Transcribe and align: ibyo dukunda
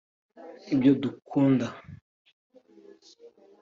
ibyo 0.73 0.91
dukunda 1.01 1.67